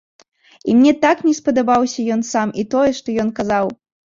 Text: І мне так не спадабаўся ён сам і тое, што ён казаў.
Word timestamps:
І 0.71 0.77
мне 0.79 0.93
так 1.03 1.21
не 1.27 1.33
спадабаўся 1.39 2.07
ён 2.17 2.25
сам 2.31 2.55
і 2.63 2.67
тое, 2.73 2.89
што 3.03 3.17
ён 3.27 3.31
казаў. 3.43 3.73